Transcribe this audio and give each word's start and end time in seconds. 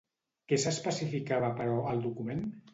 Què 0.51 0.59
s'especificava, 0.63 1.53
però, 1.61 1.79
al 1.93 2.05
document? 2.09 2.45